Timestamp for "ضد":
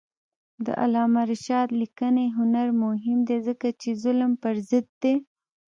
4.69-4.87